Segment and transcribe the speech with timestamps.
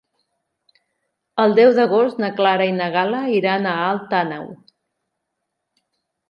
[1.43, 4.49] El deu d'agost na Clara i na Gal·la iran a Alt Àneu.